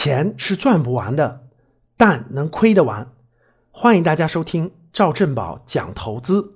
[0.00, 1.48] 钱是赚不完的，
[1.96, 3.10] 但能亏得完。
[3.72, 6.54] 欢迎大家收听赵振宝讲投资。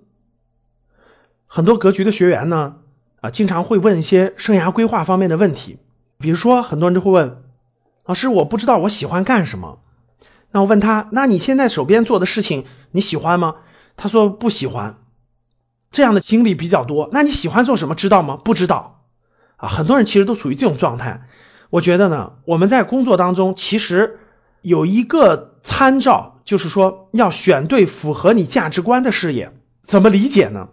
[1.48, 2.76] 很多格局的学员呢，
[3.20, 5.80] 啊，经常会问一些生涯规划方面的问题，
[6.18, 7.42] 比如说很多人都会问，
[8.04, 9.80] 老师，我不知道我喜欢干什么。
[10.52, 13.56] 那我问他，那你现在手边做的事情你喜欢吗？
[13.96, 14.98] 他说不喜欢。
[15.90, 17.08] 这样的经历比较多。
[17.10, 17.96] 那你喜欢做什么？
[17.96, 18.36] 知道吗？
[18.36, 19.02] 不知道。
[19.56, 21.26] 啊，很多人其实都处于这种状态。
[21.72, 24.18] 我觉得呢，我们在工作当中其实
[24.60, 29.52] 有一个参照，就是说要选对符合你价值观的事业。
[29.82, 30.68] 怎么理解呢？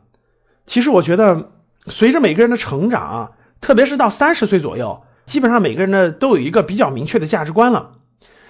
[0.65, 1.51] 其实我觉得，
[1.87, 3.31] 随着每个人的成长啊，
[3.61, 7.91] 特别是到三十岁左右，基本上每个人呢都有一个比较明确的价值观了。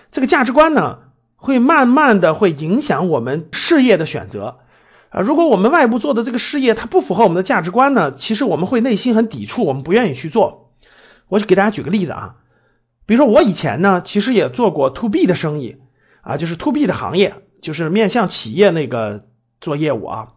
[0.09, 0.97] 这个价值观呢，
[1.35, 4.57] 会慢慢的会影响我们事业的选择
[5.11, 5.21] 啊。
[5.21, 10.65] 如果我们外部做的这个事业它不符合我们的价值观呢，其实我们会内心很抵触，我们不愿意去做。
[11.27, 12.37] 我就给大家举个例子啊。
[13.09, 15.77] 比如说我以前呢，其实也做过 to B 的生意
[16.21, 19.23] 啊，就是 to B 的行业，就是面向企业那个
[19.59, 20.27] 做业务啊。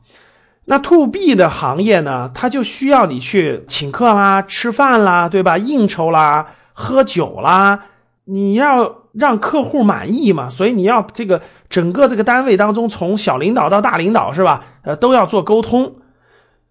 [0.65, 5.59] 那 to B 的行业呢，它就需要你去请客啦、吃饭啦，对吧？
[5.59, 7.89] 应酬啦、喝酒啦，
[8.25, 14.65] 你要让客户满意嘛，所以你要这个整个这个单位当中，从小领导到大领导是吧？
[14.81, 15.97] 呃，都要做沟通。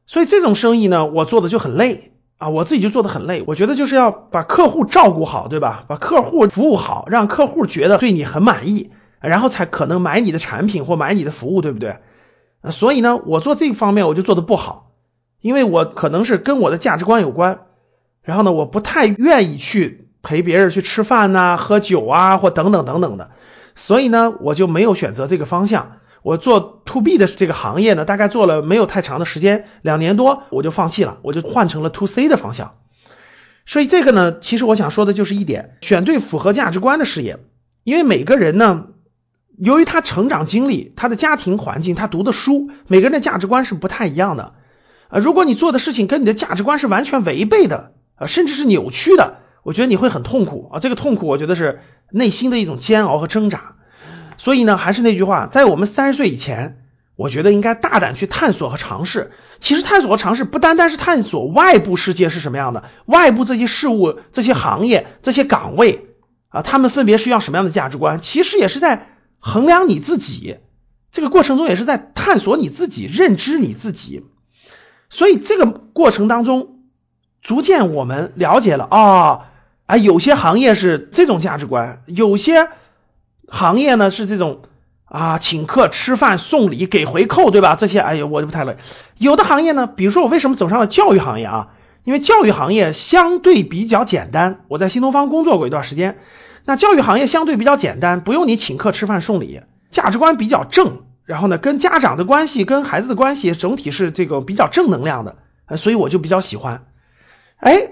[0.08, 2.11] 所以这种生意呢，我做的就很累。
[2.42, 5.84] 啊，我自己就做的很累，我觉得就是要把客户照顾好，对吧？
[5.88, 8.90] 把客户服务好，让客户觉得对你很满意，
[9.20, 11.98] 然后才可能买你的产品或买你的服务，对不对？
[12.72, 14.94] 所以呢，我做这方面我就做的不好，
[15.40, 17.60] 因为我可能是跟我的价值观有关，
[18.24, 23.30] 然后呢，我不太愿意去陪别人去吃饭呐、喝酒啊或等等等等的，
[23.76, 25.98] 所以呢，我就没有选择这个方向。
[26.24, 32.76] 我做 to B 的这个行业呢，大概做了没有太长的时间，两年多我就放弃了，我就换成了 to C 的方向。
[33.66, 37.40] 所以这个呢，其实我想说的就是一点，选对符合价值观的事业。
[37.84, 38.86] 因为每个人呢，
[39.58, 44.54] 由于他成长经历、他的家庭环境、他读的书，每个人的价值观是不太一样的。
[45.10, 50.80] 啊，如果你做的事情跟你的价值观是完全违背的，啊，甚至是扭曲的，我觉得你会很痛苦啊。
[50.80, 51.82] 这个痛苦，我觉得是
[52.12, 53.78] 内心的一种煎熬和挣扎。
[54.44, 56.84] 所以呢，还是那句话，在我们三十岁以前，
[57.16, 59.34] 我觉得应该大胆去探索和尝试。
[59.60, 66.08] 其实探索和尝试不单单是探索外部世界是什么样的，外部这些事物、这些行业、这些岗位
[66.50, 70.58] 啊，他们分别需要什么样的价值观，其实也是在衡量你自己。
[71.12, 74.26] 这个过程中也是在探索你自己、认知你自己。
[75.12, 76.80] 所以这个过程当中，
[77.44, 79.42] 逐渐我们了解了啊，
[79.86, 82.70] 啊，有些行业是这种价值观，有些。
[83.52, 84.62] 行业呢是这种
[85.04, 87.76] 啊，请客吃饭送礼给回扣，对吧？
[87.76, 88.76] 这些哎呀，我就不太乐意。
[89.18, 91.74] 有的行业呢，比如说我为什么走上了教育行业啊？
[92.06, 94.62] 因为教育行业相对比较简单。
[94.70, 96.18] 我在新东方工作过一段时间，
[96.64, 105.36] 那教育行业相对比较简单，不用你请客吃饭送礼，价值观比较正，然后呢，跟家长的关系、跟孩子的关系整体是这个比较正能量的，
[105.78, 106.86] 所以我就比较喜欢。
[107.58, 107.92] 哎。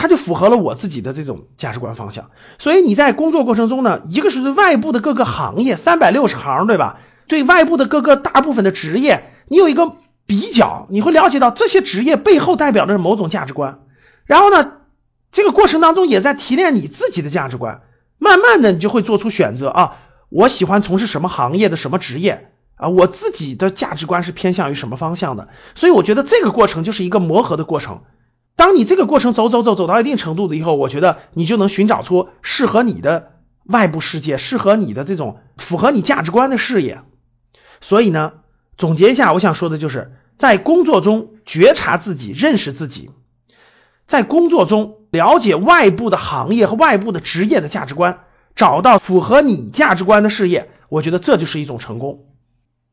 [0.00, 7.00] 它就符合了我自己的这种价值观方向，所以你在工作过程中呢，一个是对外部的各个行业三百六十行，对吧？
[7.28, 13.80] 对外部的各个大部分的职业，你有一个比较，你会了解到这些职业背后代表的是某种价值观。
[14.24, 14.72] 然后呢，
[15.32, 17.82] 这个过程当中也在提炼你自己的价值观，
[18.16, 19.98] 慢慢的你就会做出选择啊，
[20.30, 25.48] 我喜欢从事什么行业的什么职业啊，我自己的价值观是偏向于什么方向的。
[25.74, 28.00] 所以我觉得这个过程就是一个磨合的过程。
[28.56, 33.32] 当你这个过程走走走走到一定程度的以后，我觉得你就能寻找出适合你的
[33.64, 37.00] 外部世界，适合你的这种符合你价值观的事业。
[37.80, 38.32] 所以呢，
[38.76, 43.10] 总结一下，我想说的就是在工作中觉察自己，认识自己，
[44.06, 48.24] 在工作中了解外部的行业和外部的职业的价值观，
[48.54, 52.26] 找到符合你价值观的事业，我觉得这就是一种成功。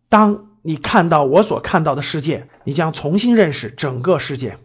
[0.07, 4.57] 当你看到我所看到的世界，你将重新认识整个世界。